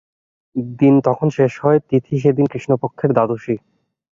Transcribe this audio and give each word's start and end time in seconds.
দিন 0.79 0.93
তখন 1.07 1.27
শেষ 1.37 1.53
হয়, 1.63 1.79
তিথি 1.89 2.15
সেদিন 2.23 2.45
কৃষ্ণপক্ষের 2.45 3.11
দ্বাদশী। 3.13 3.55